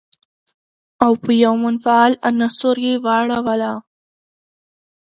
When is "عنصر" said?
2.27-2.75